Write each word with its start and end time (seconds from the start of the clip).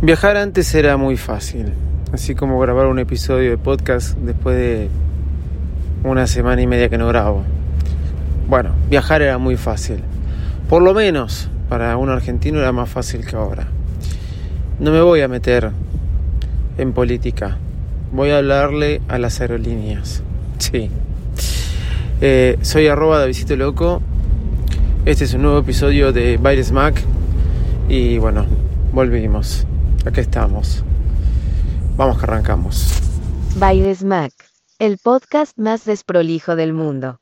Viajar 0.00 0.36
antes 0.36 0.72
era 0.76 0.96
muy 0.96 1.16
fácil, 1.16 1.72
así 2.12 2.36
como 2.36 2.60
grabar 2.60 2.86
un 2.86 3.00
episodio 3.00 3.50
de 3.50 3.58
podcast 3.58 4.16
después 4.18 4.56
de 4.56 4.88
una 6.04 6.28
semana 6.28 6.62
y 6.62 6.68
media 6.68 6.88
que 6.88 6.96
no 6.96 7.08
grabo. 7.08 7.42
Bueno, 8.48 8.76
viajar 8.88 9.22
era 9.22 9.38
muy 9.38 9.56
fácil. 9.56 9.96
Por 10.68 10.82
lo 10.82 10.94
menos 10.94 11.50
para 11.68 11.96
un 11.96 12.10
argentino 12.10 12.60
era 12.60 12.70
más 12.70 12.88
fácil 12.88 13.26
que 13.26 13.34
ahora. 13.34 13.66
No 14.78 14.92
me 14.92 15.00
voy 15.00 15.20
a 15.22 15.26
meter 15.26 15.72
en 16.78 16.92
política. 16.92 17.58
Voy 18.12 18.30
a 18.30 18.38
hablarle 18.38 19.00
a 19.08 19.18
las 19.18 19.40
aerolíneas. 19.40 20.22
Sí. 20.58 20.90
Eh, 22.20 22.56
soy 22.62 22.86
arroba 22.86 23.18
Davidito 23.18 23.56
Loco. 23.56 24.00
Este 25.06 25.24
es 25.24 25.34
un 25.34 25.42
nuevo 25.42 25.58
episodio 25.58 26.12
de 26.12 26.36
Baires 26.36 26.70
Mac. 26.70 27.02
Y 27.88 28.18
bueno, 28.18 28.46
volvimos. 28.92 29.66
Aquí 30.08 30.20
estamos. 30.20 30.82
Vamos 31.98 32.16
que 32.16 32.24
arrancamos. 32.24 32.94
Bailes 33.56 34.02
Mac, 34.02 34.32
el 34.78 34.96
podcast 34.96 35.58
más 35.58 35.84
desprolijo 35.84 36.56
del 36.56 36.72
mundo. 36.72 37.20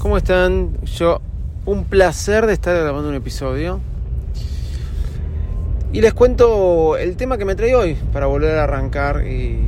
¿Cómo 0.00 0.16
están? 0.16 0.76
Yo, 0.82 1.20
un 1.64 1.84
placer 1.84 2.46
de 2.46 2.54
estar 2.54 2.74
grabando 2.76 3.08
un 3.08 3.14
episodio. 3.14 3.80
Y 5.90 6.02
les 6.02 6.12
cuento 6.12 6.98
el 6.98 7.16
tema 7.16 7.38
que 7.38 7.46
me 7.46 7.54
trae 7.54 7.74
hoy 7.74 7.96
para 8.12 8.26
volver 8.26 8.58
a 8.58 8.64
arrancar 8.64 9.26
y 9.26 9.58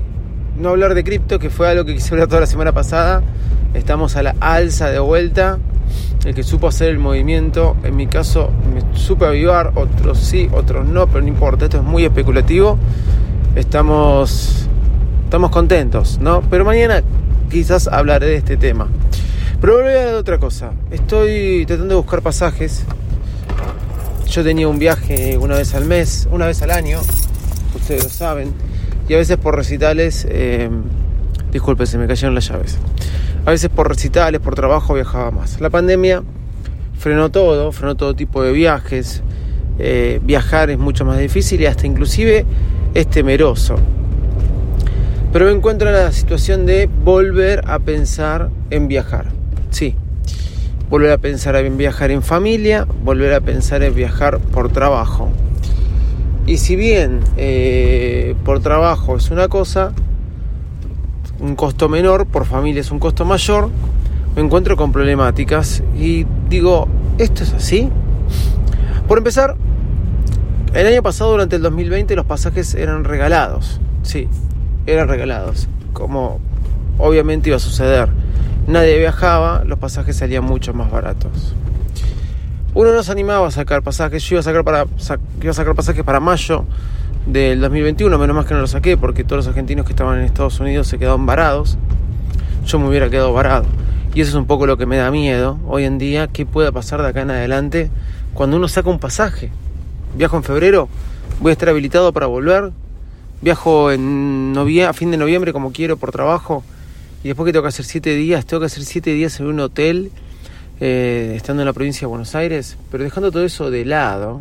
no 0.59 0.69
hablar 0.69 0.95
de 0.95 1.03
cripto, 1.03 1.39
que 1.39 1.49
fue 1.49 1.67
algo 1.67 1.87
que 1.87 1.95
quise 1.95 2.13
hablar 2.13 2.29
toda 2.29 2.41
la 2.41 2.47
semana 2.47 2.73
pasada. 2.73 3.23
Estamos 3.73 4.17
a 4.17 4.23
la 4.23 4.35
alza 4.39 4.91
de 4.91 4.99
vuelta. 4.99 5.59
El 6.27 6.35
que 6.35 6.43
supo 6.43 6.69
hacer 6.69 6.91
el 6.91 6.99
movimiento, 6.99 7.75
en 7.85 7.97
mi 7.97 8.07
caso 8.07 8.51
me 8.75 8.83
supe 8.99 9.25
avivar, 9.25 9.73
otros 9.77 10.19
sí, 10.19 10.51
otros 10.53 10.87
no, 10.87 11.07
pero 11.07 11.23
no 11.23 11.29
importa, 11.29 11.65
esto 11.65 11.79
es 11.79 11.83
muy 11.83 12.05
especulativo. 12.05 12.77
Estamos, 13.57 14.69
estamos 15.25 15.51
contentos, 15.51 16.19
¿no? 16.21 16.43
Pero 16.51 16.67
mañana 16.67 17.03
quizás 17.51 17.89
hablaré 17.89 18.27
de 18.27 18.37
este 18.37 18.59
tema. 18.59 18.89
Pero 19.59 19.79
voy 19.79 19.85
a 19.85 19.87
hablar 19.87 20.09
de 20.09 20.15
otra 20.17 20.39
cosa. 20.39 20.73
Estoy 20.91 21.65
tratando 21.65 21.95
de 21.95 22.01
buscar 22.01 22.21
pasajes 22.21 22.85
yo 24.31 24.45
tenía 24.45 24.69
un 24.69 24.79
viaje 24.79 25.37
una 25.39 25.57
vez 25.57 25.75
al 25.75 25.85
mes, 25.87 26.29
una 26.31 26.47
vez 26.47 26.63
al 26.63 26.71
año, 26.71 27.01
ustedes 27.75 28.05
lo 28.05 28.11
saben, 28.11 28.53
y 29.09 29.15
a 29.15 29.17
veces 29.17 29.37
por 29.37 29.57
recitales, 29.57 30.25
eh, 30.31 30.71
disculpen, 31.51 31.87
se 31.89 31.99
me 31.99 32.07
cayeron 32.07 32.37
las 32.37 32.49
llaves, 32.49 32.79
a 33.45 33.51
veces 33.51 33.71
por 33.71 33.89
recitales, 33.89 34.41
por 34.41 34.55
trabajo 34.55 34.95
viajaba 34.95 35.33
más. 35.33 35.61
La 35.61 35.69
pandemia 35.69 36.23
frenó 36.97 37.31
todo, 37.31 37.73
frenó 37.73 37.97
todo 37.97 38.15
tipo 38.15 38.43
de 38.43 38.53
viajes, 38.53 39.23
eh, 39.81 40.21
viajar 40.23 40.71
es 40.71 40.79
mucho 40.79 41.05
más 41.05 41.19
difícil 41.19 41.61
y 41.61 41.67
hasta 41.67 41.89
inclusive 41.89 42.47
es 42.95 43.11
temeroso. 43.11 43.77
Pero 45.33 45.47
me 45.47 45.53
encuentro 45.53 45.89
en 45.89 45.95
la 45.95 46.13
situación 46.13 46.67
de 46.67 46.89
volver 47.05 47.63
a 47.67 47.81
pensar 47.81 48.51
en 48.71 48.87
viajar. 48.87 49.27
Sí, 49.71 49.97
volver 50.91 51.13
a 51.13 51.19
pensar 51.19 51.55
en 51.57 51.79
viajar 51.79 52.11
en 52.11 52.23
familia, 52.23 52.87
volver 53.05 53.33
a 53.33 53.41
pensar 53.41 53.85
en 53.85 53.95
viajar 53.95 54.41
por 54.41 54.71
trabajo. 54.71 55.31
Y 56.47 56.59
si 56.59 56.75
bien 56.75 57.21
eh, 57.37 58.35
por 58.45 58.61
trabajo 58.61 59.17
es 59.17 59.31
una 59.31 59.47
cosa, 59.47 59.93
un 61.39 61.55
costo 61.55 61.89
menor, 61.89 62.27
por 62.27 62.45
familia 62.45 62.81
es 62.81 62.91
un 62.91 62.99
costo 62.99 63.25
mayor, 63.25 63.71
me 64.35 64.43
encuentro 64.43 64.77
con 64.77 64.91
problemáticas 64.91 65.83
y 65.97 66.27
digo, 66.49 66.89
¿esto 67.19 67.45
es 67.45 67.53
así? 67.53 67.89
Por 69.07 69.19
empezar, 69.19 69.57
el 70.75 70.87
año 70.87 71.03
pasado, 71.03 71.33
durante 71.33 71.57
el 71.57 71.63
2020, 71.63 72.15
los 72.17 72.27
pasajes 72.27 72.75
eran 72.75 73.05
regalados. 73.05 73.81
Sí, 74.03 74.29
eran 74.87 75.09
regalados. 75.09 75.69
Como 75.93 76.41
obviamente 76.99 77.49
iba 77.49 77.57
a 77.57 77.61
suceder 77.61 78.09
nadie 78.67 78.99
viajaba, 78.99 79.65
los 79.65 79.79
pasajes 79.79 80.17
salían 80.17 80.45
mucho 80.45 80.75
más 80.75 80.91
baratos. 80.91 81.55
Uno 82.73 82.93
no 82.93 83.03
se 83.03 83.11
animaba 83.11 83.49
a 83.49 83.51
sacar 83.51 83.83
pasajes, 83.83 84.23
yo 84.23 84.35
iba 84.35 84.41
a 84.41 84.43
sacar, 84.45 84.65
para, 84.65 84.87
iba 85.41 85.51
a 85.51 85.55
sacar 85.55 85.75
pasajes 85.75 86.05
para 86.05 86.21
mayo 86.21 86.65
del 87.27 87.61
2021, 87.61 88.17
menos 88.17 88.37
más 88.37 88.47
que 88.47 88.55
no 88.55 88.61
lo 88.61 88.67
saqué 88.67 88.97
porque 88.97 89.25
todos 89.25 89.39
los 89.39 89.49
argentinos 89.49 89.85
que 89.85 89.93
estaban 89.93 90.19
en 90.19 90.25
Estados 90.25 90.61
Unidos 90.61 90.87
se 90.87 90.99
quedaron 90.99 91.27
varados. 91.27 91.79
Yo 92.67 92.79
me 92.79 92.89
hubiera 92.89 93.11
quedado 93.11 93.33
varado. 93.33 93.65
Y 94.15 94.21
eso 94.21 94.31
es 94.31 94.35
un 94.37 94.47
poco 94.47 94.67
lo 94.67 94.77
que 94.77 94.87
me 94.87 94.97
da 94.97 95.11
miedo 95.11 95.59
hoy 95.67 95.85
en 95.85 95.99
día, 95.99 96.29
qué 96.29 96.47
pueda 96.47 96.73
pasar 96.73 97.03
de 97.03 97.09
acá 97.09 97.23
en 97.23 97.31
adelante 97.31 97.91
cuando 98.35 98.57
uno 98.57 98.69
saca 98.69 98.89
un 98.89 98.99
pasaje. 98.99 99.51
Viajo 100.17 100.37
en 100.37 100.43
febrero, 100.43 100.89
voy 101.41 101.51
a 101.51 101.53
estar 101.53 101.69
habilitado 101.69 102.13
para 102.13 102.27
volver. 102.27 102.73
Viajo 103.43 103.91
en 103.91 104.55
a 104.87 104.93
fin 104.93 105.11
de 105.11 105.17
noviembre 105.17 105.53
como 105.53 105.73
quiero 105.73 105.97
por 105.97 106.13
trabajo 106.13 106.63
y 107.23 107.29
después 107.29 107.47
que 107.47 107.53
tengo 107.53 107.63
que 107.63 107.69
hacer 107.69 107.85
siete 107.85 108.15
días, 108.15 108.47
tengo 108.47 108.61
que 108.61 108.67
hacer 108.67 108.85
siete 108.85 109.13
días 109.13 109.39
en 109.41 109.47
un 109.47 109.61
hotel, 109.61 110.11
eh, 110.81 111.35
estando 111.37 111.63
en 111.63 111.67
la 111.67 111.73
provincia 111.73 112.01
de 112.01 112.07
Buenos 112.07 112.35
Aires, 112.35 112.77
pero 112.91 113.05
dejando 113.05 113.31
todo 113.31 113.45
eso 113.45 113.71
de 113.71 113.85
lado, 113.85 114.41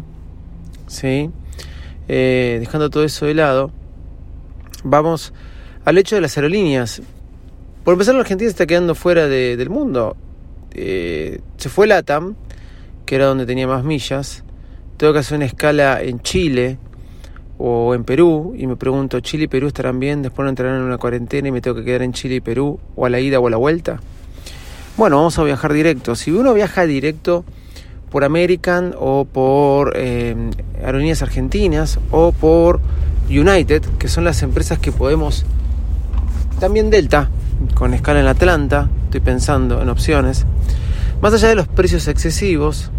¿sí? 0.87 1.29
Eh, 2.07 2.57
dejando 2.59 2.89
todo 2.89 3.03
eso 3.03 3.25
de 3.25 3.33
lado, 3.33 3.71
vamos 4.83 5.33
al 5.85 5.97
hecho 5.97 6.15
de 6.15 6.21
las 6.21 6.37
aerolíneas. 6.37 7.01
Por 7.83 7.93
empezar, 7.93 8.15
la 8.15 8.21
Argentina 8.21 8.47
se 8.47 8.51
está 8.51 8.65
quedando 8.65 8.95
fuera 8.95 9.27
del 9.27 9.69
mundo. 9.69 10.15
Eh, 10.71 11.41
se 11.57 11.69
fue 11.69 11.87
LATAM, 11.87 12.35
que 13.05 13.15
era 13.15 13.25
donde 13.25 13.45
tenía 13.45 13.67
más 13.67 13.83
millas. 13.83 14.43
Tengo 14.97 15.13
que 15.13 15.19
hacer 15.19 15.37
una 15.37 15.45
escala 15.45 16.01
en 16.01 16.21
Chile, 16.21 16.77
o 17.59 17.93
en 17.93 18.05
Perú 18.05 18.55
y 18.57 18.65
me 18.67 18.77
pregunto, 18.77 19.19
¿Chile 19.19 19.43
y 19.43 19.47
Perú 19.47 19.67
estarán 19.67 19.99
bien? 19.99 20.21
Después 20.21 20.45
no 20.45 20.49
entrarán 20.49 20.77
en 20.77 20.83
una 20.83 20.97
cuarentena 20.97 21.49
y 21.49 21.51
me 21.51 21.59
tengo 21.59 21.75
que 21.75 21.83
quedar 21.83 22.01
en 22.01 22.13
Chile 22.13 22.35
y 22.35 22.39
Perú 22.41 22.79
o 22.95 23.05
a 23.05 23.09
la 23.09 23.19
ida 23.19 23.39
o 23.39 23.47
a 23.47 23.49
la 23.49 23.57
vuelta. 23.57 23.99
Bueno, 24.95 25.17
vamos 25.17 25.37
a 25.37 25.43
viajar 25.43 25.73
directo. 25.73 26.15
Si 26.15 26.31
uno 26.31 26.53
viaja 26.53 26.85
directo 26.85 27.43
por 28.09 28.23
American 28.23 28.95
o 28.97 29.25
por 29.25 29.93
eh, 29.95 30.35
Aerolíneas 30.83 31.21
Argentinas 31.21 31.99
o 32.11 32.31
por 32.31 32.79
United, 33.29 33.83
que 33.99 34.07
son 34.07 34.23
las 34.23 34.41
empresas 34.41 34.79
que 34.79 34.91
podemos... 34.91 35.45
También 36.61 36.89
Delta, 36.89 37.29
con 37.75 37.93
escala 37.93 38.21
en 38.21 38.27
Atlanta, 38.27 38.89
estoy 39.05 39.21
pensando 39.21 39.81
en 39.81 39.89
opciones. 39.89 40.45
Más 41.21 41.33
allá 41.33 41.49
de 41.49 41.55
los 41.55 41.67
precios 41.67 42.07
excesivos 42.07 42.89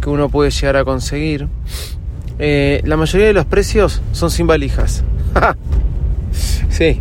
que 0.00 0.10
uno 0.10 0.28
puede 0.28 0.50
llegar 0.50 0.76
a 0.76 0.84
conseguir, 0.84 1.48
eh, 2.38 2.80
la 2.84 2.96
mayoría 2.96 3.26
de 3.26 3.32
los 3.32 3.44
precios 3.46 4.00
son 4.12 4.30
sin 4.30 4.46
valijas. 4.46 5.04
sí. 6.68 7.00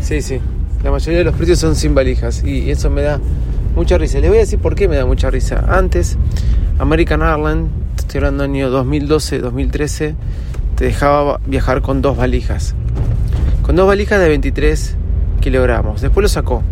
Sí, 0.00 0.22
sí. 0.22 0.40
La 0.84 0.90
mayoría 0.90 1.18
de 1.18 1.24
los 1.24 1.34
precios 1.34 1.58
son 1.58 1.76
sin 1.76 1.94
valijas. 1.94 2.44
Y 2.44 2.70
eso 2.70 2.90
me 2.90 3.02
da 3.02 3.20
mucha 3.74 3.98
risa. 3.98 4.20
Les 4.20 4.28
voy 4.28 4.38
a 4.38 4.40
decir 4.42 4.58
por 4.58 4.74
qué 4.74 4.88
me 4.88 4.96
da 4.96 5.06
mucha 5.06 5.30
risa. 5.30 5.64
Antes, 5.68 6.16
American 6.78 7.22
Airlines, 7.22 7.70
estoy 7.98 8.18
hablando 8.18 8.42
del 8.42 8.52
año 8.52 8.70
2012, 8.70 9.38
2013, 9.38 10.14
te 10.76 10.84
dejaba 10.84 11.40
viajar 11.46 11.82
con 11.82 12.02
dos 12.02 12.16
valijas. 12.16 12.74
Con 13.62 13.76
dos 13.76 13.86
valijas 13.86 14.20
de 14.20 14.28
23 14.28 14.96
kilogramos. 15.40 16.00
Después 16.00 16.22
lo 16.22 16.28
sacó. 16.28 16.62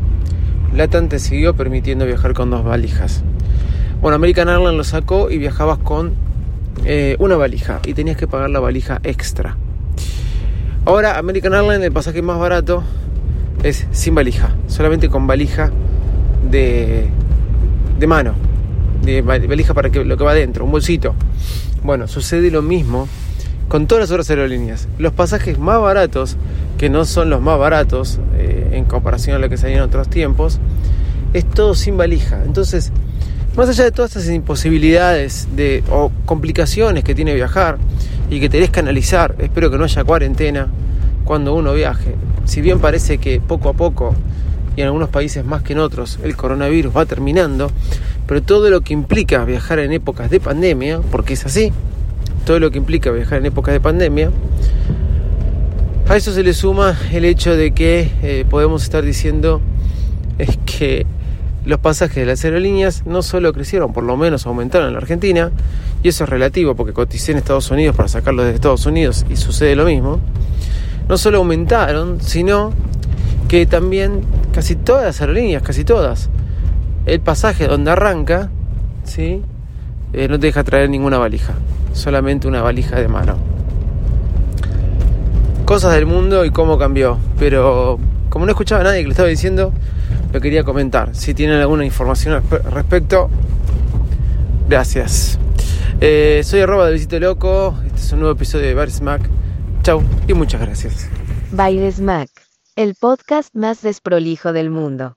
LATAM 0.75 1.09
te 1.09 1.19
siguió 1.19 1.55
permitiendo 1.55 2.07
viajar 2.07 2.33
con 2.33 2.51
dos 2.51 2.65
valijas. 2.65 3.23
Bueno, 4.01 4.17
American 4.17 4.49
Airlines 4.49 4.75
lo 4.75 4.85
sacó 4.85 5.31
y 5.31 5.39
viajabas 5.39 5.79
con 5.79 6.15
eh, 6.85 7.17
una 7.19 7.37
valija 7.37 7.81
y 7.85 7.95
tenías 7.95 8.17
que 8.17 8.27
pagar 8.27 8.51
la 8.51 8.61
valija 8.61 9.01
extra. 9.03 9.57
Ahora 10.85 11.19
American 11.19 11.55
Airlines 11.55 11.83
el 11.83 11.93
pasaje 11.93 12.23
más 12.23 12.39
barato 12.39 12.83
es 13.63 13.87
sin 13.93 14.15
valija, 14.15 14.55
solamente 14.67 15.09
con 15.09 15.27
valija 15.27 15.71
de, 16.51 17.07
de 17.99 18.07
mano, 18.07 18.35
de 19.03 19.23
valija 19.23 19.75
para 19.75 19.91
que, 19.91 20.05
lo 20.05 20.17
que 20.17 20.25
va 20.25 20.33
adentro, 20.33 20.65
un 20.65 20.73
bolsito. 20.73 21.15
Bueno, 21.83 22.09
sucede 22.09 22.51
lo 22.51 22.63
mismo 22.63 23.09
con 23.69 23.87
todas 23.87 24.03
las 24.03 24.11
otras 24.11 24.29
aerolíneas. 24.31 24.89
Los 24.99 25.13
pasajes 25.13 25.59
más 25.59 25.81
baratos, 25.81 26.37
que 26.77 26.91
no 26.91 27.05
son 27.05 27.31
los 27.31 27.41
más 27.41 27.59
baratos 27.59 28.19
eh, 28.37 28.71
en 28.73 28.85
comparación 28.85 29.37
a 29.37 29.39
lo 29.39 29.49
que 29.49 29.57
se 29.57 29.73
en 29.73 29.81
otros 29.81 30.09
tiempos, 30.09 30.59
es 31.35 31.49
todo 31.49 31.75
sin 31.75 31.97
valija. 31.97 32.43
Entonces, 32.45 32.91
más 33.57 33.69
allá 33.69 33.85
de 33.85 33.91
todas 33.91 34.17
estas 34.17 34.33
imposibilidades 34.33 35.49
de, 35.55 35.83
o 35.91 36.11
complicaciones 36.25 37.05
que 37.05 37.15
tiene 37.15 37.35
viajar 37.35 37.79
y 38.31 38.41
que 38.41 38.49
tenés 38.49 38.71
que 38.71 38.81
analizar, 38.81 39.35
espero 39.39 39.71
que 39.71 39.79
no 39.79 39.85
haya 39.85 40.05
cuarentena 40.05 40.69
cuando 41.25 41.55
uno 41.55 41.75
viaje. 41.75 42.15
Si 42.45 42.61
bien 42.61 42.81
parece 42.81 43.19
que 43.19 43.41
poco 43.41 43.69
a 43.69 43.73
poco 43.73 44.15
y 44.77 44.81
en 44.81 44.87
algunos 44.87 45.09
países 45.09 45.45
más 45.45 45.63
que 45.63 45.73
en 45.73 45.81
otros 45.81 46.19
el 46.23 46.37
coronavirus 46.37 46.97
va 46.97 47.07
terminando, 47.07 47.71
pero 48.27 48.43
todo 48.43 48.71
lo 48.71 48.83
que 48.83 48.93
implica 48.93 49.45
viajar 49.45 49.81
en 49.81 49.93
épocas 49.93 50.31
de 50.31 50.39
pandemia, 50.39 51.01
porque 51.11 51.35
es 51.35 51.45
así, 51.45 51.73
todo 52.47 52.61
lo 52.61 52.71
que 52.71 52.79
implica 52.79 53.11
viajar 53.11 53.39
en 53.39 53.47
épocas 53.47 53.75
de 53.75 53.81
pandemia, 53.81 54.31
a 56.09 56.17
eso 56.17 56.33
se 56.33 56.43
le 56.43 56.55
suma 56.55 56.97
el 57.13 57.25
hecho 57.25 57.57
de 57.57 57.73
que 57.73 58.11
eh, 58.23 58.45
podemos 58.49 58.83
estar 58.83 59.05
diciendo 59.05 59.61
es 60.39 60.59
que 60.67 61.07
los 61.65 61.79
pasajes 61.79 62.17
de 62.17 62.27
las 62.27 62.45
aerolíneas 62.45 63.05
no 63.07 63.23
solo 63.23 63.53
crecieron, 63.53 63.93
por 63.93 64.05
lo 64.05 64.17
menos 64.17 64.47
aumentaron 64.47 64.89
en 64.89 64.95
la 64.95 64.99
Argentina, 65.01 65.51
y 66.03 66.09
eso 66.09 66.25
es 66.25 66.31
relativo 66.31 66.75
porque 66.75 66.93
coticé 66.93 67.33
en 67.33 67.39
Estados 67.39 67.71
Unidos 67.71 67.97
para 67.97 68.09
sacarlo 68.09 68.45
de 68.45 68.55
Estados 68.55 68.87
Unidos 68.87 69.27
y 69.29 69.37
sucede 69.37 69.77
lo 69.77 69.85
mismo, 69.85 70.21
no 71.09 71.19
solo 71.19 71.39
aumentaron, 71.39 72.21
sino 72.21 72.73
que 73.49 73.67
también 73.67 74.23
casi 74.53 74.77
todas 74.77 75.05
las 75.05 75.21
aerolíneas, 75.21 75.63
casi 75.63 75.85
todas, 75.85 76.31
el 77.07 77.21
pasaje 77.21 77.67
donde 77.67 77.91
arranca, 77.91 78.51
¿sí? 79.05 79.43
Eh, 80.13 80.29
no 80.29 80.39
te 80.39 80.47
deja 80.47 80.65
traer 80.65 80.89
ninguna 80.89 81.19
valija, 81.19 81.55
solamente 81.93 82.49
una 82.49 82.63
valija 82.63 83.01
de 83.01 83.09
mano. 83.09 83.37
Cosas 85.65 85.95
del 85.95 86.07
mundo 86.07 86.45
y 86.45 86.51
cómo 86.51 86.79
cambió, 86.79 87.19
pero 87.39 87.99
como 88.29 88.47
no 88.47 88.53
escuchaba 88.53 88.81
a 88.81 88.85
nadie 88.85 89.01
que 89.01 89.09
le 89.09 89.13
estaba 89.13 89.29
diciendo, 89.29 89.73
lo 90.33 90.41
quería 90.41 90.65
comentar. 90.65 91.15
Si 91.15 91.35
tienen 91.35 91.61
alguna 91.61 91.85
información 91.85 92.35
al 92.35 92.73
respecto, 92.73 93.31
gracias. 94.69 95.39
Eh, 96.01 96.41
soy 96.45 96.61
arroba 96.61 96.87
de 96.87 96.93
Visito 96.93 97.19
Loco, 97.21 97.79
este 97.85 97.99
es 97.99 98.13
un 98.13 98.21
nuevo 98.21 98.35
episodio 98.35 98.67
de 98.67 98.75
Bares 98.75 99.01
Mac. 99.01 99.29
Chau 99.83 100.03
y 100.29 100.35
muchas 100.35 100.61
gracias. 100.61 101.09
Baires 101.53 102.01
Mac, 102.01 102.29
el 102.77 102.95
podcast 102.95 103.55
más 103.55 103.83
desprolijo 103.83 104.53
del 104.53 104.71
mundo. 104.71 105.17